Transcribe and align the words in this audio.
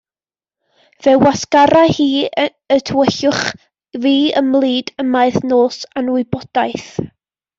Fe 1.07 1.11
wasgara 1.23 1.81
hi 1.97 2.07
y 2.77 2.79
tywyllwch, 2.91 3.43
fe 4.05 4.13
ymlid 4.43 4.91
ymaith 5.05 5.39
nos 5.53 5.77
anwybodaeth. 6.03 6.91